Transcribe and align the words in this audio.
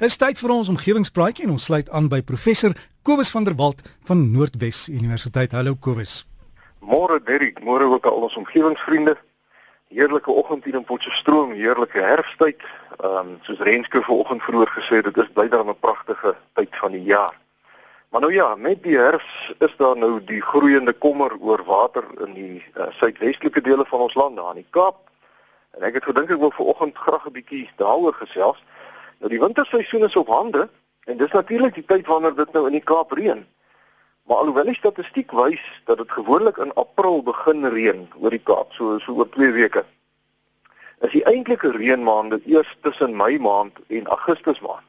Dis 0.00 0.14
tyd 0.16 0.38
vir 0.40 0.52
ons 0.54 0.68
omgewingspraatjie 0.72 1.44
en 1.44 1.50
ons 1.52 1.64
sluit 1.68 1.88
aan 1.92 2.06
by 2.08 2.22
professor 2.24 2.72
Kobus 3.04 3.28
van 3.34 3.44
der 3.44 3.52
Walt 3.58 3.82
van 4.08 4.22
Noordwes 4.32 4.86
Universiteit. 4.88 5.52
Hallo 5.52 5.74
Kobus. 5.76 6.22
Môre 6.80 7.18
Derrick, 7.20 7.60
môre 7.60 7.84
ook 7.84 8.08
al 8.08 8.24
ons 8.24 8.38
omgewingsvriende. 8.40 9.12
Heerlike 9.92 10.32
oggend 10.32 10.64
hier 10.64 10.78
in 10.80 10.86
Potchefstroom, 10.88 11.52
heerlike 11.52 12.00
herfsttyd. 12.00 12.64
Ehm 12.96 13.18
um, 13.18 13.34
soos 13.44 13.60
Renske 13.68 14.00
vanoggend 14.06 14.40
vroeër 14.46 14.72
gesê 14.78 15.02
het, 15.02 15.10
dit 15.10 15.20
is 15.20 15.28
blyder 15.36 15.66
'n 15.68 15.76
pragtige 15.80 16.32
tyd 16.56 16.80
van 16.80 16.96
die 16.96 17.04
jaar. 17.04 17.36
Maar 18.08 18.20
nou 18.20 18.32
ja, 18.32 18.54
met 18.56 18.82
die 18.82 18.96
herfs 18.96 19.52
is 19.58 19.76
daar 19.76 19.96
nou 19.96 20.24
die 20.24 20.40
groeiende 20.40 20.92
kommer 20.92 21.36
oor 21.40 21.60
water 21.64 22.04
in 22.26 22.32
die 22.34 22.64
uh, 22.74 22.88
suidwestelike 22.90 23.60
dele 23.60 23.84
van 23.84 24.00
ons 24.00 24.14
land, 24.14 24.36
daar 24.36 24.56
in 24.56 24.64
die 24.64 24.70
Kaap. 24.70 24.96
En 25.76 25.84
ek 25.84 25.94
het 25.94 26.04
gedink 26.04 26.30
ek 26.30 26.40
wil 26.40 26.56
vanoggend 26.56 26.96
graag 26.96 27.26
'n 27.26 27.36
bietjie 27.36 27.68
daaroor 27.76 28.14
gesels. 28.14 28.64
Nou 29.20 29.28
die 29.28 29.40
winterseisoen 29.40 30.06
is 30.06 30.16
op 30.16 30.28
hande 30.32 30.68
en 31.04 31.18
dis 31.20 31.32
natuurlik 31.36 31.74
die 31.76 31.84
tyd 31.84 32.06
wanneer 32.08 32.34
dit 32.34 32.52
nou 32.56 32.66
in 32.66 32.76
die 32.78 32.86
Kaap 32.90 33.12
reën. 33.12 33.42
Maar 34.24 34.36
alhoewel 34.36 34.70
die 34.70 34.78
statistiek 34.78 35.32
wys 35.36 35.60
dat 35.84 35.98
dit 36.00 36.12
gewoonlik 36.12 36.56
in 36.56 36.72
April 36.80 37.20
begin 37.26 37.66
reën 37.66 38.06
oor 38.16 38.32
die 38.32 38.40
Kaap, 38.40 38.72
so 38.72 38.96
so 39.04 39.12
oor 39.18 39.28
2 39.34 39.52
weke. 39.52 39.84
Is 41.04 41.12
die 41.12 41.24
eintlike 41.28 41.72
reënmaande 41.76 42.40
eers 42.48 42.70
tussen 42.80 43.16
Mei 43.16 43.36
maand 43.38 43.76
en 43.88 44.08
Augustus 44.16 44.60
maand. 44.64 44.88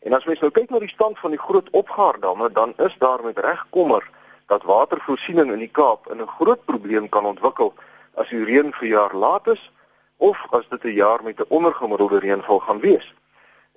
En 0.00 0.16
as 0.16 0.24
mens 0.24 0.40
nou 0.40 0.50
kyk 0.54 0.72
na 0.72 0.80
die 0.80 0.88
stand 0.88 1.20
van 1.20 1.36
die 1.36 1.42
groot 1.42 1.68
opgaardamme, 1.76 2.48
dan 2.56 2.72
is 2.88 2.96
daar 3.04 3.20
met 3.24 3.38
reg 3.44 3.66
kommer 3.74 4.04
dat 4.48 4.64
watervoorsiening 4.64 5.52
in 5.52 5.60
die 5.66 5.72
Kaap 5.80 6.08
in 6.08 6.22
'n 6.22 6.34
groot 6.40 6.64
probleem 6.64 7.08
kan 7.08 7.24
ontwikkel 7.24 7.74
as 8.14 8.28
die 8.28 8.44
reën 8.44 8.72
vir 8.72 8.88
jaar 8.88 9.14
laat 9.14 9.46
is 9.46 9.70
of 10.16 10.46
as 10.50 10.68
dit 10.68 10.84
'n 10.84 10.96
jaar 11.04 11.22
met 11.22 11.40
'n 11.40 11.52
ondergemiddelde 11.52 12.18
reënval 12.18 12.58
gaan 12.58 12.80
wees. 12.80 13.14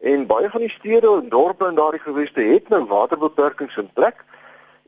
En 0.01 0.25
baie 0.25 0.49
van 0.49 0.59
die 0.59 0.69
stede 0.69 1.07
en 1.21 1.29
dorpe 1.29 1.67
in 1.67 1.75
daardie 1.75 1.99
geweste 1.99 2.41
het 2.41 2.69
nou 2.69 2.85
waterbeperkings 2.85 3.77
in 3.77 3.89
plek. 3.93 4.23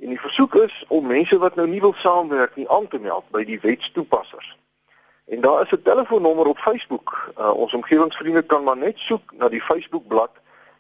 En 0.02 0.08
die 0.08 0.20
versoek 0.20 0.56
is 0.56 0.86
om 0.88 1.08
mense 1.08 1.38
wat 1.38 1.56
nou 1.56 1.68
nie 1.68 1.82
wil 1.82 1.94
saamwerk 1.98 2.56
nie 2.56 2.70
aan 2.70 2.88
te 2.88 3.00
meld 3.00 3.30
by 3.30 3.44
die 3.46 3.60
wetstoepassers. 3.62 4.58
En 5.26 5.42
daar 5.42 5.62
is 5.62 5.72
'n 5.72 5.82
telefoonnommer 5.84 6.48
op 6.48 6.58
Facebook. 6.58 7.34
Uh, 7.38 7.54
ons 7.54 7.74
omgewingsvriende 7.74 8.42
kan 8.42 8.64
maar 8.64 8.78
net 8.78 8.98
soek 9.00 9.34
na 9.38 9.50
die 9.50 9.62
Facebookblad 9.62 10.32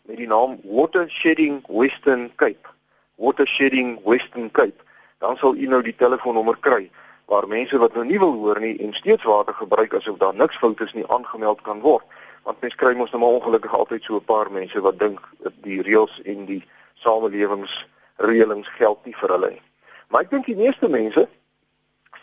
met 0.01 0.17
die 0.17 0.27
naam 0.27 0.59
Water 0.63 1.09
Shedding 1.09 1.63
Western 1.67 2.31
Cape. 2.35 2.67
Water 3.15 3.47
Shedding 3.47 3.99
Western 4.03 4.51
Cape. 4.51 4.83
Dan 5.17 5.37
sal 5.37 5.55
u 5.55 5.67
nou 5.67 5.81
die 5.81 5.95
telefoonnommer 5.95 6.57
kry 6.59 6.89
waar 7.25 7.47
mense 7.47 7.77
wat 7.77 7.93
nou 7.93 8.05
nie 8.05 8.19
wil 8.19 8.33
hoor 8.33 8.59
nie 8.59 8.79
en 8.79 8.93
steeds 8.93 9.23
water 9.23 9.53
gebruik 9.53 9.93
asof 9.93 10.17
daar 10.17 10.35
niks 10.35 10.57
fout 10.57 10.81
is 10.81 10.93
nie 10.93 11.07
aangemeld 11.07 11.61
kan 11.61 11.79
word 11.79 12.03
want 12.43 12.61
mens 12.61 12.75
kry 12.75 12.93
mos 12.93 13.11
nou 13.11 13.21
maar 13.21 13.37
ongelukkig 13.39 13.75
altyd 13.75 14.03
so 14.03 14.15
'n 14.15 14.25
paar 14.25 14.51
mense 14.51 14.81
wat 14.81 14.99
dink 14.99 15.19
dat 15.43 15.53
die 15.61 15.81
reëls 15.81 16.21
en 16.23 16.45
die 16.45 16.63
samelewingsreëlings 16.93 18.69
geld 18.77 19.05
nie 19.05 19.15
vir 19.15 19.29
hulle 19.29 19.49
nie. 19.49 19.61
Maar 20.07 20.21
ek 20.21 20.29
dink 20.29 20.45
die 20.45 20.55
meeste 20.55 20.89
mense 20.89 21.27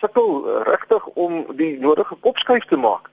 sukkel 0.00 0.28
uh, 0.44 0.60
regtig 0.64 1.06
om 1.06 1.44
die 1.56 1.78
nodige 1.78 2.16
kopskuif 2.20 2.64
te 2.64 2.76
maak. 2.76 3.10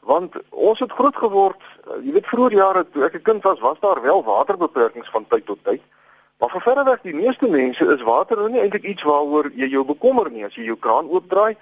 Want 0.00 0.34
ons 0.50 0.80
het 0.80 0.92
groot 0.92 1.16
geword, 1.16 1.62
uh, 1.86 2.00
jy 2.04 2.12
weet 2.12 2.26
vroeër 2.26 2.52
jare 2.52 2.84
toe 2.90 3.04
ek 3.04 3.14
'n 3.14 3.22
kind 3.22 3.42
was, 3.42 3.60
was 3.60 3.80
daar 3.80 4.02
wel 4.02 4.24
waterbeperkings 4.24 5.10
van 5.10 5.26
tyd 5.28 5.46
tot 5.46 5.64
tyd. 5.64 5.82
Maar 6.38 6.50
vir 6.50 6.60
verreweg 6.60 7.00
die 7.02 7.14
meeste 7.14 7.48
mense 7.48 7.84
is 7.94 8.02
water 8.02 8.36
nou 8.36 8.50
nie 8.50 8.60
eintlik 8.60 8.84
iets 8.84 9.02
waaroor 9.02 9.50
jy 9.56 9.68
jou 9.72 9.84
bekommer 9.84 10.30
nie. 10.30 10.44
As 10.44 10.54
jy 10.54 10.64
jou 10.68 10.76
kraan 10.76 11.08
oopdraai, 11.08 11.56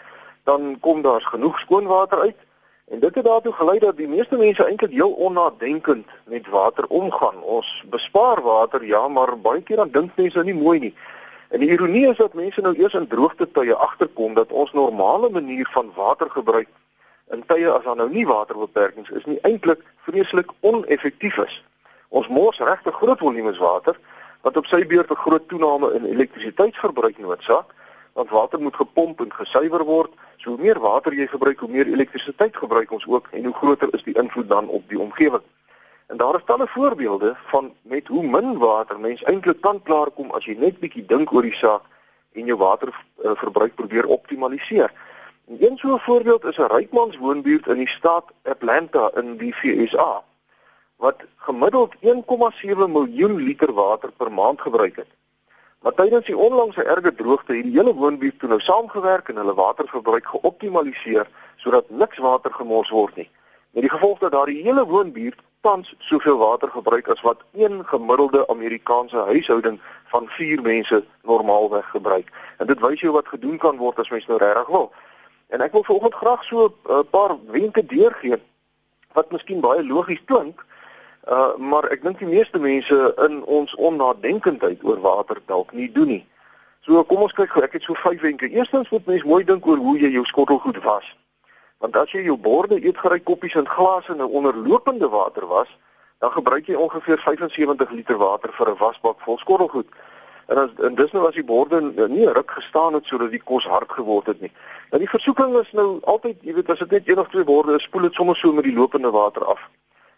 dan 0.45 0.77
kom 0.81 1.03
daar 1.03 1.23
genoeg 1.23 1.59
skoon 1.59 1.87
water 1.87 2.19
uit. 2.19 2.37
En 2.85 3.01
dit 3.01 3.15
het 3.15 3.25
daartoe 3.25 3.53
gelei 3.53 3.79
dat 3.79 3.97
die 3.97 4.09
meeste 4.09 4.37
mense 4.37 4.65
eintlik 4.65 4.91
heel 4.91 5.11
onnadenkend 5.11 6.07
met 6.25 6.49
water 6.49 6.87
omgaan. 6.87 7.43
Ons 7.43 7.85
bespaar 7.91 8.43
water, 8.43 8.85
ja, 8.85 9.09
maar 9.09 9.39
baie 9.39 9.63
keer 9.63 9.77
dan 9.77 9.91
dink 9.91 10.17
mense 10.17 10.45
nie 10.45 10.55
mooi 10.55 10.79
nie. 10.79 10.95
En 11.49 11.61
die 11.61 11.71
ironie 11.71 12.09
is 12.09 12.17
dat 12.17 12.35
mense 12.35 12.61
nou 12.61 12.75
eers 12.77 12.95
in 12.95 13.07
droogte 13.07 13.51
tye 13.53 13.75
agterkom 13.75 14.35
dat 14.35 14.53
ons 14.53 14.73
normale 14.73 15.31
manier 15.31 15.69
van 15.73 15.93
water 15.95 16.31
gebruik 16.31 16.69
in 17.33 17.45
tye 17.47 17.71
as 17.71 17.85
daar 17.85 17.97
nou 17.97 18.11
nie 18.11 18.27
waterbeperkings 18.27 19.11
is 19.11 19.25
nie 19.25 19.39
eintlik 19.49 19.81
vreeslik 20.07 20.51
oneffektief 20.61 21.39
is. 21.39 21.63
Ons 22.09 22.29
mors 22.29 22.59
regtig 22.59 22.95
groot 22.95 23.19
volumes 23.19 23.59
water 23.59 23.97
wat 24.43 24.57
op 24.61 24.67
sy 24.67 24.85
beurt 24.87 25.11
'n 25.11 25.23
groot 25.25 25.49
toename 25.49 25.93
in 25.95 26.05
elektrisiteitsverbruik 26.05 27.19
noodsaak 27.19 27.73
want 28.15 28.31
water 28.31 28.61
moet 28.61 28.77
gepomp 28.77 29.21
en 29.21 29.33
gesuiwer 29.33 29.85
word. 29.85 30.13
So 30.37 30.55
hoe 30.55 30.61
meer 30.63 30.81
water 30.81 31.15
jy 31.15 31.27
gebruik, 31.27 31.59
hoe 31.59 31.71
meer 31.71 31.87
elektrisiteit 31.87 32.57
gebruik 32.57 32.93
ons 32.93 33.07
ook 33.07 33.29
en 33.33 33.45
hoe 33.45 33.55
groter 33.55 33.91
is 33.95 34.03
die 34.07 34.15
invloed 34.19 34.49
dan 34.49 34.69
op 34.69 34.89
die 34.89 34.99
omgewing. 34.99 35.43
En 36.07 36.17
daar 36.17 36.37
is 36.37 36.45
talle 36.45 36.69
voorbeelde 36.69 37.35
van 37.47 37.73
met 37.83 38.07
hoe 38.07 38.23
min 38.27 38.59
water 38.59 39.01
mens 39.01 39.23
eintlik 39.23 39.61
kan 39.61 39.83
klaarkom 39.83 40.31
as 40.31 40.47
jy 40.47 40.55
net 40.59 40.79
bietjie 40.79 41.07
dink 41.07 41.33
oor 41.33 41.43
die 41.43 41.57
saak 41.57 41.83
en 42.35 42.47
jou 42.47 42.59
waterverbruik 42.59 43.73
uh, 43.73 43.77
probeer 43.77 44.07
optimaliseer. 44.07 44.93
En 45.49 45.57
een 45.61 45.77
so 45.79 45.95
'n 45.95 46.07
voorbeeld 46.07 46.45
is 46.45 46.59
'n 46.59 46.73
rykmans 46.77 47.17
woonbuurt 47.17 47.67
in 47.67 47.83
die 47.83 47.89
staat 47.89 48.25
Atlanta 48.43 49.11
in 49.15 49.37
die 49.37 49.55
VSA 49.55 50.23
wat 50.97 51.23
gemiddeld 51.37 51.95
1,7 52.01 52.91
miljoen 52.91 53.37
liter 53.37 53.73
water 53.73 54.13
per 54.13 54.33
maand 54.33 54.61
gebruik 54.61 54.97
het. 54.97 55.11
Maar 55.85 55.95
tydens 55.95 56.25
die 56.27 56.37
onlangse 56.37 56.83
erge 56.83 57.15
droogte 57.15 57.53
het 57.53 57.67
die 57.67 57.77
hele 57.77 57.93
woonbuurt 57.95 58.39
toe 58.39 58.49
nou 58.49 58.61
saamgewerk 58.61 59.29
en 59.29 59.37
hulle 59.37 59.55
waterverbruik 59.55 60.27
geoptimaliseer 60.27 61.29
sodat 61.61 61.91
niks 61.91 62.19
water 62.25 62.53
gemors 62.53 62.91
word 62.91 63.17
nie. 63.21 63.29
Met 63.77 63.85
die 63.85 63.91
gevolg 63.93 64.23
dat 64.23 64.33
daardie 64.33 64.63
hele 64.65 64.87
woonbuurt 64.89 65.43
tans 65.61 65.93
soveel 65.99 66.39
water 66.41 66.73
gebruik 66.73 67.09
as 67.13 67.21
wat 67.21 67.45
een 67.53 67.85
gemiddelde 67.85 68.49
Amerikaanse 68.49 69.27
huishouding 69.29 69.77
van 70.15 70.29
4 70.29 70.63
mense 70.63 71.05
normaalweg 71.23 71.91
gebruik. 71.91 72.33
En 72.59 72.67
dit 72.67 72.81
wys 72.81 73.01
jou 73.01 73.13
wat 73.13 73.29
gedoen 73.29 73.59
kan 73.59 73.77
word 73.77 74.01
as 74.01 74.09
mens 74.09 74.27
nou 74.27 74.41
regtig 74.41 74.73
wil. 74.73 74.93
En 75.53 75.61
ek 75.61 75.77
wil 75.77 75.85
vanoggend 75.85 76.15
graag 76.15 76.45
so 76.45 76.65
'n 76.65 76.93
uh, 76.93 77.05
paar 77.11 77.37
wenke 77.53 77.85
deurgee 77.87 78.41
wat 79.13 79.31
miskien 79.31 79.61
baie 79.61 79.85
logies 79.85 80.25
klink, 80.25 80.65
Uh 81.25 81.57
maar 81.57 81.89
ek 81.89 82.03
dink 82.03 82.19
die 82.19 82.29
meeste 82.29 82.59
mense 82.59 83.15
in 83.27 83.45
ons 83.45 83.75
onnadenkendheid 83.75 84.85
oor 84.85 85.01
water 85.01 85.41
dalk 85.47 85.73
nie 85.73 85.93
doen 85.93 86.09
nie. 86.09 86.25
So 86.85 87.01
kom 87.09 87.23
ons 87.25 87.33
kyk 87.33 87.57
ek 87.65 87.79
het 87.79 87.87
so 87.87 87.97
vyf 87.97 88.21
wenke. 88.21 88.49
Eerstens 88.49 88.91
moet 88.93 89.07
mens 89.07 89.25
mooi 89.25 89.45
dink 89.45 89.67
oor 89.67 89.81
hoe 89.81 89.99
jy 89.99 90.11
jou 90.13 90.25
skottelgoed 90.29 90.83
was. 90.85 91.07
Want 91.81 91.97
as 91.97 92.13
jy 92.13 92.27
jou 92.27 92.37
borde, 92.37 92.77
eetgerei 92.77 93.23
koppies 93.23 93.55
en 93.57 93.69
glase 93.69 94.15
nou 94.15 94.29
onder 94.37 94.57
lopende 94.57 95.09
water 95.09 95.47
was, 95.47 95.71
dan 96.21 96.33
gebruik 96.33 96.69
jy 96.69 96.77
ongeveer 96.77 97.19
75 97.25 97.91
liter 97.91 98.21
water 98.21 98.53
vir 98.53 98.71
'n 98.71 98.79
wasbak 98.79 99.21
vol 99.25 99.39
skottelgoed. 99.39 99.89
En 100.47 100.59
as 100.59 100.71
en 100.85 100.95
dis 100.95 101.13
nou 101.13 101.27
as 101.29 101.35
die 101.35 101.45
borde 101.45 101.81
nie 102.09 102.29
ruk 102.29 102.51
gestaan 102.51 102.95
het 102.95 103.07
sodat 103.07 103.31
die 103.31 103.43
kos 103.45 103.65
hard 103.65 103.93
geword 103.93 104.27
het 104.27 104.41
nie. 104.41 104.53
Nou 104.91 105.01
die 105.01 105.09
versoeking 105.09 105.57
is 105.57 105.73
nou 105.73 106.01
altyd, 106.03 106.37
jy 106.41 106.55
weet, 106.55 106.71
as 106.71 106.79
dit 106.79 106.91
net 106.91 107.09
een 107.09 107.19
of 107.19 107.29
twee 107.29 107.45
borde 107.45 107.75
is, 107.75 107.83
spoel 107.83 108.03
dit 108.03 108.15
sommer 108.15 108.37
so 108.37 108.53
met 108.53 108.65
die 108.65 108.77
lopende 108.77 109.11
water 109.11 109.45
af. 109.45 109.61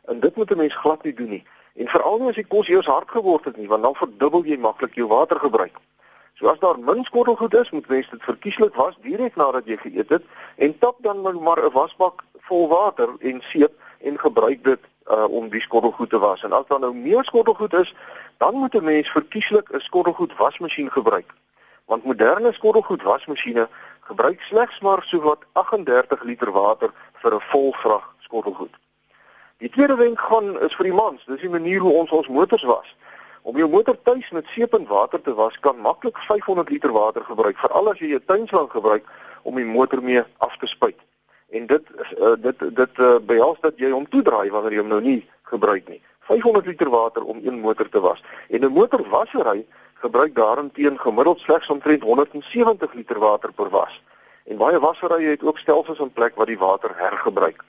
En 0.06 0.20
dit 0.20 0.36
moet 0.36 0.50
'n 0.50 0.56
mens 0.56 0.74
glad 0.74 1.02
nie 1.02 1.14
doen 1.14 1.28
nie. 1.28 1.44
En 1.74 1.88
veral 1.88 2.18
nie 2.18 2.28
as 2.28 2.34
die 2.34 2.46
kos 2.46 2.68
eers 2.68 2.86
hard 2.86 3.10
geword 3.10 3.44
het 3.44 3.56
nie, 3.56 3.68
want 3.68 3.82
dan 3.82 3.94
verdubbel 3.94 4.44
jy 4.44 4.56
maklik 4.58 4.94
jou 4.94 5.08
watergebruik. 5.08 5.76
So 6.34 6.48
as 6.48 6.58
daar 6.58 6.78
min 6.78 7.04
skottelgoed 7.04 7.54
is, 7.54 7.70
moet 7.70 7.88
mens 7.88 8.10
dit 8.10 8.22
verkieslik 8.22 8.74
was 8.74 8.96
direk 9.00 9.36
nadat 9.36 9.66
jy 9.66 9.76
geëet 9.76 10.08
het 10.08 10.24
en 10.56 10.78
tap 10.78 10.96
dan 11.00 11.22
maar 11.42 11.64
'n 11.64 11.72
wasbak 11.72 12.24
vol 12.48 12.68
water 12.68 13.08
en 13.20 13.40
seep 13.40 13.72
en 14.00 14.18
gebruik 14.18 14.64
dit 14.64 14.80
uh, 15.10 15.24
om 15.24 15.48
die 15.48 15.60
skottelgoed 15.60 16.10
te 16.10 16.18
was. 16.18 16.42
En 16.42 16.52
as 16.52 16.66
daar 16.68 16.80
nou 16.80 16.94
meer 16.94 17.24
skottelgoed 17.24 17.72
is, 17.74 17.94
dan 18.36 18.54
moet 18.54 18.74
'n 18.74 18.84
mens 18.84 19.10
verkieslik 19.10 19.72
'n 19.72 19.80
skottelgoed 19.80 20.36
wasmasjien 20.36 20.90
gebruik. 20.90 21.32
Want 21.84 22.04
moderne 22.04 22.52
skottelgoed 22.52 23.02
wasmasjiene 23.02 23.68
gebruik 24.00 24.40
slegs 24.40 24.80
maar 24.80 25.02
sowat 25.02 25.38
38 25.52 26.22
liter 26.22 26.52
water 26.52 26.90
vir 27.12 27.34
'n 27.34 27.40
vol 27.40 27.72
vrag 27.72 28.14
skottelgoed. 28.18 28.74
Die 29.58 29.70
tweede 29.70 29.96
wenk 29.96 30.20
gaan 30.20 30.60
is 30.60 30.74
vir 30.76 30.84
die 30.90 30.96
mans. 30.96 31.22
Dis 31.24 31.40
die 31.40 31.48
manier 31.48 31.80
hoe 31.80 31.92
ons 32.02 32.10
ons 32.12 32.28
motors 32.28 32.64
was. 32.68 32.88
Om 33.42 33.56
jou 33.56 33.68
motor 33.72 33.96
tuis 34.04 34.26
met 34.36 34.48
seep 34.52 34.74
en 34.76 34.84
water 34.86 35.22
te 35.22 35.32
was, 35.34 35.56
kan 35.64 35.78
maklik 35.80 36.18
500 36.26 36.68
liter 36.68 36.92
water 36.92 37.24
gebruik, 37.24 37.56
veral 37.58 37.88
as 37.88 38.02
jy 38.02 38.10
'n 38.14 38.24
tuinslang 38.26 38.68
gebruik 38.70 39.06
om 39.42 39.54
die 39.56 39.64
motor 39.64 40.02
mee 40.02 40.22
af 40.36 40.56
te 40.56 40.66
spuit. 40.66 40.98
En 41.50 41.66
dit 41.66 41.84
uh, 42.18 42.34
dit 42.38 42.76
dit 42.76 42.98
uh, 42.98 43.16
behels 43.22 43.60
dat 43.60 43.78
jy 43.78 43.90
hom 43.90 44.08
toedraai 44.08 44.50
wanneer 44.50 44.72
jy 44.72 44.82
hom 44.84 44.92
nou 44.92 45.00
nie 45.00 45.22
gebruik 45.42 45.88
nie. 45.88 46.02
500 46.28 46.66
liter 46.66 46.90
water 46.90 47.24
om 47.24 47.40
een 47.42 47.60
motor 47.60 47.88
te 47.88 48.00
was. 48.00 48.22
En 48.48 48.60
'n 48.60 48.72
motorwassery 48.72 49.64
gebruik 49.94 50.34
daarenteen 50.34 50.98
gemiddeld 50.98 51.40
slegs 51.40 51.68
omtrent 51.68 52.02
170 52.02 52.92
liter 52.92 53.18
water 53.18 53.52
per 53.52 53.70
was. 53.70 54.02
En 54.44 54.56
baie 54.56 54.78
wasserye 54.78 55.30
het 55.30 55.42
ook 55.42 55.58
stelsels 55.58 55.98
in 55.98 56.12
plek 56.12 56.34
wat 56.34 56.46
die 56.46 56.58
water 56.58 56.92
hergebruik. 56.96 57.64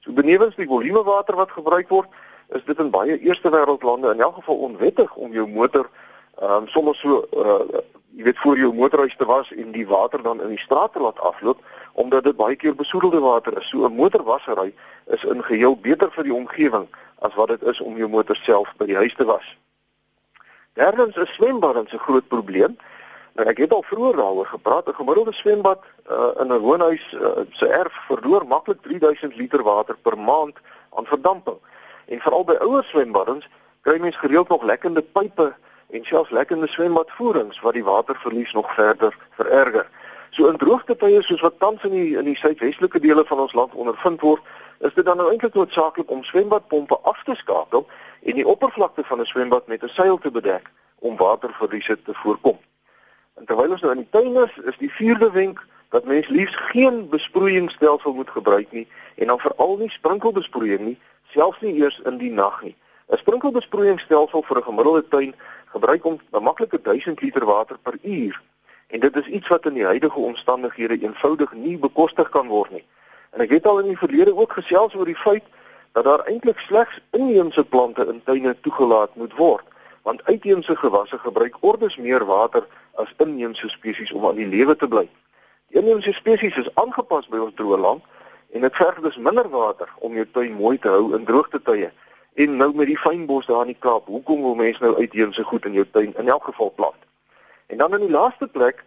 So 0.00 0.12
benewens 0.12 0.56
die 0.56 0.66
volume 0.66 1.02
water 1.02 1.36
wat 1.36 1.50
gebruik 1.50 1.88
word, 1.88 2.08
is 2.48 2.64
dit 2.64 2.78
in 2.78 2.90
baie 2.90 3.18
eerste 3.18 3.50
wêreld 3.50 3.82
lande 3.82 4.10
in 4.10 4.20
elk 4.20 4.34
geval 4.34 4.56
onwettig 4.56 5.14
om 5.14 5.32
jou 5.32 5.46
motor 5.48 5.90
ehm 6.40 6.62
um, 6.62 6.68
sommer 6.68 6.94
so 6.96 7.24
uh 7.36 7.82
jy 8.16 8.24
weet 8.26 8.38
voor 8.38 8.58
jou 8.58 8.72
motorhuis 8.74 9.16
te 9.16 9.24
was 9.24 9.52
en 9.52 9.70
die 9.72 9.86
water 9.86 10.22
dan 10.22 10.40
in 10.42 10.48
die 10.48 10.58
straat 10.58 10.92
te 10.92 11.00
laat 11.00 11.20
afloop 11.20 11.60
omdat 11.92 12.24
dit 12.24 12.36
baie 12.36 12.56
keer 12.56 12.74
besoedelde 12.74 13.20
water 13.20 13.58
is. 13.58 13.68
So 13.68 13.86
'n 13.86 13.94
motorwassery 13.94 14.74
is 15.06 15.24
in 15.24 15.44
geheel 15.44 15.76
beter 15.76 16.10
vir 16.10 16.24
die 16.24 16.34
omgewing 16.34 16.88
as 17.18 17.34
wat 17.34 17.48
dit 17.48 17.62
is 17.62 17.80
om 17.80 17.96
jou 17.96 18.08
motor 18.08 18.36
self 18.36 18.72
by 18.76 18.86
die 18.86 18.96
huis 18.96 19.14
te 19.14 19.24
was. 19.24 19.56
Derdens 20.72 21.16
is 21.16 21.34
swembaddens 21.34 21.92
'n 21.92 21.98
groot 21.98 22.28
probleem. 22.28 22.76
Nou 23.40 23.52
ek 23.52 23.62
het 23.62 23.72
al 23.72 23.84
vroeër 23.88 24.16
daaroor 24.16 24.46
gepraat. 24.46 24.86
'n 24.88 24.94
Gemiddelde 24.94 25.32
swembad 25.32 25.80
uh, 26.10 26.40
in 26.40 26.52
'n 26.52 26.58
woonhuis 26.58 27.12
uh, 27.12 27.28
se 27.50 27.66
erf 27.66 27.94
verloor 28.08 28.46
maklik 28.46 28.82
3000 28.82 29.36
liter 29.36 29.62
water 29.62 29.96
per 29.96 30.18
maand 30.18 30.56
aan 30.94 31.06
verdamping. 31.06 31.56
En 32.06 32.20
veral 32.20 32.44
by 32.44 32.52
ouer 32.52 32.84
swembaddens 32.84 33.48
kry 33.80 33.98
mens 34.00 34.16
gereeld 34.16 34.48
nog 34.48 34.62
lekkende 34.62 35.02
pipe 35.02 35.54
en 35.90 36.04
selfs 36.04 36.30
lekkende 36.30 36.68
swembadvoerings 36.68 37.60
wat 37.60 37.72
die 37.72 37.84
waterverlies 37.84 38.52
nog 38.52 38.74
verder 38.74 39.16
vererger. 39.30 39.88
So 40.30 40.46
in 40.46 40.56
droogtetye 40.56 41.22
soos 41.22 41.40
wat 41.40 41.58
tans 41.58 41.84
in 41.84 41.90
die 41.90 42.16
in 42.16 42.24
die 42.24 42.36
suidwestelike 42.36 43.00
dele 43.00 43.24
van 43.24 43.38
ons 43.38 43.52
land 43.52 43.74
ondervind 43.74 44.20
word, 44.20 44.42
is 44.78 44.94
dit 44.94 45.04
dan 45.04 45.16
nou 45.16 45.30
eintlik 45.30 45.54
noodsaaklik 45.54 46.10
om 46.10 46.22
swembadpompe 46.22 46.98
af 47.02 47.22
te 47.24 47.34
skakel 47.34 47.86
en 48.22 48.34
die 48.34 48.46
oppervlakte 48.46 49.04
van 49.04 49.20
'n 49.20 49.26
swembad 49.26 49.66
met 49.66 49.82
'n 49.82 49.88
seil 49.88 50.18
te 50.18 50.30
bedek 50.30 50.70
om 50.98 51.16
waterverliese 51.16 52.02
te 52.02 52.14
voorkom. 52.14 52.58
En 53.34 53.44
terwyl 53.44 53.70
ons 53.70 53.80
nou 53.80 53.92
in 53.92 54.02
die 54.04 54.10
tuin 54.10 54.36
is, 54.44 54.56
is 54.64 54.78
die 54.78 54.90
vierde 54.90 55.30
wenk 55.30 55.66
dat 55.90 56.04
mens 56.04 56.28
liefs 56.28 56.56
geen 56.56 57.08
besproeiingsstelsel 57.08 58.14
moet 58.14 58.30
gebruik 58.30 58.72
nie 58.72 58.86
en 59.14 59.26
dan 59.26 59.38
veral 59.38 59.76
nie 59.76 59.90
sprinkelbesproeiing 59.90 60.80
nie, 60.80 60.98
selfs 61.34 61.60
nie 61.60 61.74
eers 61.74 62.00
in 62.04 62.18
die 62.18 62.30
nag 62.30 62.62
nie. 62.62 62.76
'n 63.10 63.18
Sprinkelbesproeiingsstelsel 63.18 64.42
vir 64.42 64.56
'n 64.56 64.62
gemiddelde 64.62 65.08
tuin 65.08 65.34
gebruik 65.72 66.04
om 66.04 66.20
'n 66.32 66.42
maklike 66.42 66.80
1000 66.82 67.20
liter 67.20 67.44
water 67.44 67.78
per 67.82 67.98
uur. 68.02 68.42
En 68.86 69.00
dit 69.00 69.16
is 69.16 69.26
iets 69.26 69.48
wat 69.48 69.66
in 69.66 69.74
die 69.74 69.84
huidige 69.84 70.18
omstandighede 70.18 70.98
eenvoudig 70.98 71.52
nie 71.52 71.78
bekostig 71.78 72.28
kan 72.28 72.46
word 72.46 72.70
nie. 72.70 72.84
En 73.30 73.40
ek 73.40 73.50
het 73.50 73.66
al 73.66 73.78
in 73.78 73.86
die 73.86 73.98
verlede 73.98 74.36
ook 74.36 74.52
gesels 74.52 74.94
oor 74.94 75.04
die 75.04 75.16
feit 75.16 75.44
dat 75.92 76.04
daar 76.04 76.24
eintlik 76.26 76.58
slegs 76.58 77.00
inheemse 77.10 77.64
plante 77.64 78.06
in 78.06 78.22
tuine 78.24 78.56
toegelaat 78.60 79.14
moet 79.14 79.34
word, 79.34 79.64
want 80.02 80.24
uitheemse 80.24 80.76
gewasse 80.76 81.18
gebruik 81.18 81.56
ordes 81.60 81.96
meer 81.96 82.24
water 82.24 82.66
as 82.94 83.14
inheemse 83.16 83.68
spesies 83.68 84.12
om 84.12 84.26
aan 84.26 84.40
die 84.40 84.48
lewe 84.48 84.76
te 84.76 84.88
bly. 84.88 85.08
Die 85.68 85.78
inheemse 85.78 86.12
spesies 86.12 86.56
is 86.56 86.74
aangepas 86.74 87.28
by 87.28 87.38
ons 87.38 87.54
droë 87.54 87.78
land 87.78 88.02
en 88.50 88.60
dit 88.60 88.76
verg 88.76 89.00
dus 89.00 89.16
minder 89.16 89.48
water 89.48 89.88
om 89.98 90.14
jou 90.14 90.26
tuin 90.32 90.52
mooi 90.52 90.78
te 90.78 90.88
hou 90.88 91.14
in 91.14 91.24
droogtetye. 91.24 91.92
En 92.34 92.56
nou 92.56 92.74
met 92.74 92.86
die 92.86 92.98
fynbos 92.98 93.46
daar 93.46 93.66
in 93.66 93.74
die 93.74 93.82
Kaap, 93.82 94.06
hoekom 94.06 94.42
wil 94.42 94.54
mense 94.54 94.82
nou 94.82 94.96
uitheemse 94.96 95.44
goed 95.44 95.64
in 95.64 95.72
jou 95.72 95.86
tuin 95.90 96.14
in 96.16 96.28
elk 96.28 96.44
geval 96.44 96.72
plant? 96.76 96.98
En 97.66 97.78
dan 97.78 97.94
in 97.94 98.06
die 98.06 98.10
laaste 98.10 98.46
plek 98.48 98.84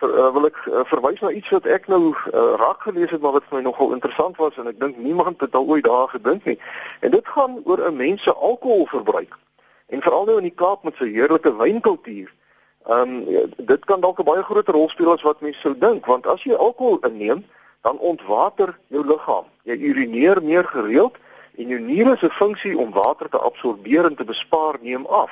vir, 0.00 0.12
uh, 0.12 0.28
wil 0.32 0.48
ek 0.48 0.58
uh, 0.68 0.84
verwys 0.90 1.20
na 1.24 1.30
iets 1.32 1.52
wat 1.54 1.68
ek 1.72 1.88
nou 1.92 2.00
uh, 2.12 2.46
raak 2.60 2.84
gelees 2.84 3.12
het 3.14 3.22
maar 3.22 3.36
wat 3.38 3.46
vir 3.48 3.58
my 3.58 3.62
nogal 3.64 3.94
interessant 3.96 4.36
was 4.40 4.56
en 4.60 4.68
ek 4.68 4.80
dink 4.80 4.98
niemand 5.00 5.40
het 5.40 5.56
al 5.56 5.68
ooit 5.68 5.84
daar 5.84 6.08
gedink 6.12 6.44
nie. 6.44 6.58
En 7.00 7.14
dit 7.16 7.32
gaan 7.36 7.60
oor 7.64 7.80
'n 7.88 7.96
mens 7.96 8.22
se 8.22 8.32
alkoholverbruik. 8.32 9.36
En 9.86 10.02
veral 10.02 10.24
nou 10.24 10.36
in 10.36 10.48
die 10.50 10.58
Kaap 10.64 10.84
met 10.84 10.96
sy 10.96 11.08
heerlike 11.12 11.56
wynkultuur. 11.56 12.32
Ehm 12.86 13.26
um, 13.26 13.48
dit 13.56 13.84
kan 13.84 14.00
dalk 14.00 14.18
'n 14.18 14.24
baie 14.24 14.42
groter 14.42 14.74
rol 14.74 14.88
speel 14.88 15.12
as 15.12 15.22
wat 15.22 15.40
mense 15.40 15.60
sou 15.60 15.74
dink 15.78 16.06
want 16.06 16.26
as 16.26 16.42
jy 16.42 16.54
alkohol 16.54 16.98
inneem, 17.02 17.44
dan 17.82 17.98
ontwater 17.98 18.78
jou 18.86 19.06
liggaam. 19.06 19.44
Jy 19.62 19.76
urineer 19.76 20.42
meer 20.42 20.64
gereeld 20.64 21.16
en 21.56 21.68
jou 21.68 21.80
niere 21.80 22.16
se 22.16 22.30
funksie 22.30 22.78
om 22.78 22.92
water 22.92 23.28
te 23.28 23.38
absorbeer 23.38 24.04
en 24.04 24.14
te 24.14 24.24
bespaar 24.24 24.78
neem 24.80 25.06
af. 25.06 25.30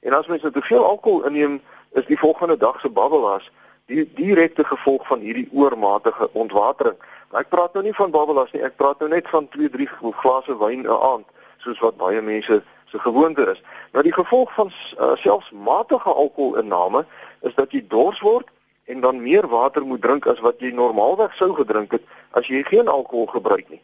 En 0.00 0.12
as 0.12 0.26
mens 0.26 0.42
nou 0.42 0.52
te 0.52 0.62
veel 0.62 0.84
alkohol 0.84 1.24
inneem, 1.24 1.60
is 1.92 2.06
die 2.06 2.18
volgende 2.18 2.56
dag 2.56 2.80
se 2.80 2.88
babbelas 2.88 3.50
die 3.86 4.10
direkte 4.14 4.64
gevolg 4.64 5.06
van 5.06 5.20
hierdie 5.20 5.48
oormatige 5.52 6.28
ontwatering. 6.32 6.96
Maar 7.30 7.40
ek 7.40 7.48
praat 7.48 7.72
nou 7.72 7.84
nie 7.84 7.94
van 7.94 8.10
babbelas 8.10 8.52
nie, 8.52 8.62
ek 8.62 8.76
praat 8.76 9.00
nou 9.00 9.10
net 9.10 9.28
van 9.28 9.48
2, 9.48 9.70
3 9.70 9.88
glase 10.22 10.56
wyn 10.58 10.84
'n 10.84 11.00
aand, 11.12 11.26
soos 11.58 11.80
wat 11.84 11.96
baie 11.96 12.22
mense 12.22 12.62
se 12.90 12.98
gewoonte 12.98 13.50
is. 13.50 13.62
Nou 13.92 14.02
die 14.04 14.12
gevolg 14.12 14.54
van 14.54 14.72
uh, 14.72 15.16
selfs 15.16 15.50
matige 15.50 16.12
alkoholinname 16.12 17.04
is 17.40 17.54
dat 17.54 17.72
jy 17.72 17.84
dors 17.88 18.20
word 18.20 18.48
en 18.84 19.00
dan 19.00 19.22
meer 19.22 19.48
water 19.48 19.84
moet 19.86 20.02
drink 20.02 20.26
as 20.26 20.40
wat 20.40 20.60
jy 20.60 20.72
normaalweg 20.72 21.34
sou 21.36 21.54
gedrink 21.54 21.92
het 21.92 22.02
as 22.30 22.46
jy 22.46 22.62
geen 22.62 22.88
alkohol 22.88 23.26
gebruik 23.26 23.68
nie. 23.68 23.82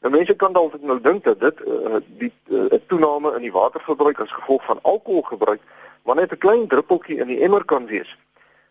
Nou 0.00 0.12
mense 0.14 0.34
kan 0.36 0.52
dalk 0.52 0.76
nou 0.80 1.00
dink 1.00 1.24
dat 1.24 1.40
dit 1.40 1.60
uh, 1.66 2.00
die 2.20 2.32
uh, 2.48 2.80
toename 2.86 3.34
in 3.36 3.44
die 3.44 3.52
waterverbruik 3.52 4.20
as 4.20 4.32
gevolg 4.32 4.64
van 4.64 4.78
alkoholgebruik 4.82 5.60
maar 6.06 6.16
net 6.16 6.32
'n 6.32 6.38
klein 6.38 6.66
druppeltjie 6.66 7.18
in 7.18 7.26
die 7.26 7.40
emmer 7.40 7.64
kan 7.64 7.86
wees. 7.86 8.16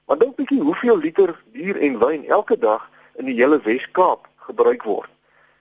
Maar 0.05 0.17
dink 0.17 0.35
bietjie 0.35 0.61
hoeveel 0.61 0.97
liter 0.97 1.41
bier 1.51 1.77
en 1.77 1.99
wyn 1.99 2.27
elke 2.27 2.57
dag 2.57 2.89
in 3.15 3.25
die 3.25 3.35
hele 3.35 3.59
Wes-Kaap 3.61 4.27
gebruik 4.35 4.83
word. 4.83 5.09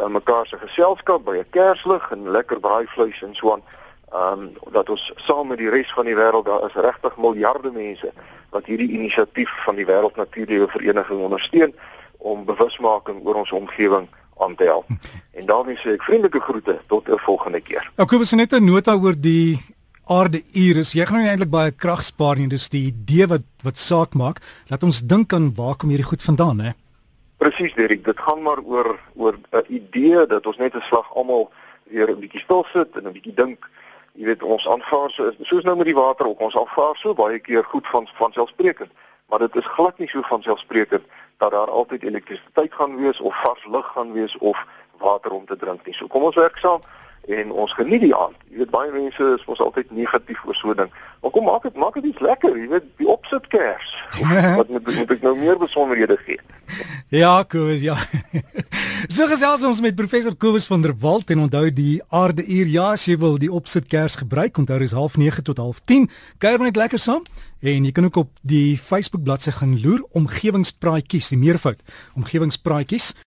uh, 0.00 0.06
mekaar 0.06 0.46
se 0.46 0.58
geselskap 0.58 1.24
by 1.24 1.36
'n 1.42 1.50
kerslig 1.50 2.10
en 2.10 2.30
lekker 2.30 2.60
braaivleis 2.60 3.22
en 3.22 3.34
so 3.34 3.52
aan. 3.52 3.62
Ehm 4.12 4.40
um, 4.40 4.52
dat 4.70 4.90
ons 4.90 5.12
saam 5.16 5.46
met 5.46 5.58
die 5.58 5.70
res 5.70 5.92
van 5.92 6.04
die 6.04 6.14
wêreld 6.14 6.44
daar 6.46 6.64
is 6.66 6.74
regtig 6.74 7.16
miljarde 7.16 7.70
mense 7.70 8.12
wat 8.50 8.64
hierdie 8.64 8.90
inisiatief 8.90 9.64
van 9.64 9.74
die 9.74 9.86
Wêreld 9.86 10.16
Natuurlewe 10.16 10.68
Vereniging 10.68 11.20
ondersteun 11.20 11.74
om 12.18 12.44
bewusmaking 12.44 13.26
oor 13.26 13.34
ons 13.34 13.52
omgewing 13.52 14.08
aan 14.42 14.54
te 14.54 14.64
help. 14.64 14.86
En 15.32 15.46
daarmee 15.46 15.76
sê 15.76 15.94
ek 15.94 16.02
vriendelike 16.02 16.40
groete 16.40 16.80
tot 16.86 17.08
'n 17.08 17.18
volgende 17.18 17.60
keer. 17.60 17.90
Ek 17.96 18.10
wou 18.10 18.36
net 18.36 18.52
'n 18.52 18.64
nota 18.64 18.94
oor 18.94 19.16
nie 19.16 19.60
aarde 20.06 20.42
Iris. 20.52 20.92
Jy 20.92 21.06
gaan 21.06 21.18
nou 21.22 21.28
eintlik 21.28 21.50
baie 21.50 21.70
krag 21.70 22.02
spaar 22.02 22.36
nie. 22.36 22.48
Dis 22.48 22.68
die 22.68 22.86
idee 22.86 23.26
wat 23.26 23.46
wat 23.62 23.78
saak 23.78 24.14
maak. 24.14 24.40
Laat 24.68 24.82
ons 24.82 25.00
dink 25.00 25.32
aan 25.32 25.54
waar 25.54 25.76
kom 25.76 25.88
hierdie 25.88 26.10
goed 26.10 26.22
vandaan, 26.22 26.60
hè? 26.60 26.70
Presies, 27.38 27.74
Derek. 27.74 28.04
Dit 28.04 28.20
gaan 28.20 28.42
maar 28.42 28.60
oor 28.64 28.98
oor 29.14 29.38
'n 29.52 29.64
idee 29.68 30.26
dat 30.26 30.46
ons 30.46 30.56
net 30.56 30.74
'n 30.74 30.80
slag 30.80 31.14
almal 31.14 31.50
weer 31.84 32.10
'n 32.10 32.20
bietjie 32.20 32.40
stil 32.40 32.64
sit 32.72 32.96
en 32.96 33.06
'n 33.06 33.12
bietjie 33.12 33.34
dink 33.34 33.70
jy 34.12 34.28
weet 34.28 34.42
ons 34.42 34.66
aanvaar 34.68 35.10
so 35.10 35.32
soos 35.40 35.64
nou 35.64 35.76
met 35.76 35.88
die 35.88 35.96
water 35.96 36.28
ook 36.28 36.40
ons 36.40 36.56
aanvaar 36.56 36.96
so 37.00 37.14
baie 37.16 37.38
keer 37.38 37.64
goed 37.64 37.88
van 37.88 38.08
van 38.18 38.32
selfsprekend 38.32 38.90
maar 39.28 39.38
dit 39.38 39.56
is 39.56 39.72
glad 39.76 39.98
nie 39.98 40.08
so 40.08 40.24
van 40.28 40.42
selfsprekend 40.42 41.04
dat 41.42 41.50
daar 41.50 41.70
altyd 41.70 42.04
elektrisiteit 42.04 42.74
gaan 42.74 42.96
wees 42.96 43.20
of 43.20 43.40
vars 43.42 43.66
lug 43.66 43.86
gaan 43.94 44.12
wees 44.12 44.38
of 44.38 44.66
water 44.98 45.30
om 45.30 45.46
te 45.46 45.56
drink 45.56 45.86
nie. 45.86 45.94
So 45.94 46.06
kom 46.06 46.22
ons 46.22 46.38
werk 46.38 46.58
saam 46.62 46.84
en 47.26 47.50
ons 47.50 47.74
geniet 47.74 48.02
die 48.02 48.14
aand. 48.14 48.38
Jy 48.50 48.62
weet 48.62 48.70
baie 48.70 48.92
mense 48.94 49.26
is 49.38 49.46
mos 49.50 49.62
altyd 49.62 49.90
negatief 49.90 50.44
oor 50.46 50.58
so 50.58 50.74
ding. 50.78 50.92
Maar 51.22 51.34
kom 51.34 51.46
maak 51.50 51.66
dit 51.66 51.80
maak 51.82 51.98
dit 51.98 52.10
iets 52.12 52.22
lekker 52.22 52.54
jy 52.58 52.68
weet 52.70 52.86
die 53.02 53.10
opsit 53.10 53.46
kers 53.50 53.90
wat 54.58 54.68
moet, 54.68 54.94
moet 54.94 55.14
ek 55.16 55.26
nou 55.26 55.34
meer 55.38 55.58
besonderhede 55.58 56.18
gee? 56.22 56.38
Ja 57.10 57.34
kos 57.42 57.82
ja 57.82 57.98
So 59.12 59.26
gesels 59.28 59.60
ons 59.68 59.80
met 59.84 59.92
professor 59.92 60.32
Kobus 60.40 60.64
van 60.64 60.80
der 60.80 60.94
Walt 60.96 61.28
en 61.34 61.42
onthou 61.42 61.66
die 61.68 61.98
aarde 62.08 62.46
uur. 62.48 62.68
Ja 62.72 62.84
as 62.94 63.02
jy 63.04 63.18
wil 63.20 63.34
die 63.36 63.50
opsit 63.52 63.84
kers 63.92 64.14
gebruik 64.16 64.56
onthou 64.56 64.78
is 64.80 64.94
09:30 64.96 65.42
tot 65.44 65.58
10:30 65.60 66.08
kuier 66.38 66.62
net 66.64 66.76
lekker 66.80 66.98
saam. 66.98 67.20
En 67.60 67.84
jy 67.84 67.92
kan 67.92 68.04
ook 68.04 68.16
op 68.16 68.30
die 68.40 68.78
Facebook 68.78 69.22
bladsy 69.22 69.50
gaan 69.50 69.76
loer 69.82 70.00
omgewingspraatjies 70.12 71.28
die 71.28 71.38
meervoud 71.38 71.82
omgewingspraatjies 72.16 73.12